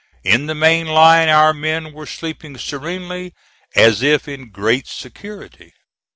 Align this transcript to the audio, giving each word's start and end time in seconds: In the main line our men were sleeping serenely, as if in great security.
In 0.23 0.47
the 0.47 0.55
main 0.55 0.87
line 0.87 1.29
our 1.29 1.53
men 1.53 1.93
were 1.93 2.07
sleeping 2.07 2.57
serenely, 2.57 3.35
as 3.75 4.01
if 4.01 4.27
in 4.27 4.49
great 4.49 4.87
security. 4.87 5.73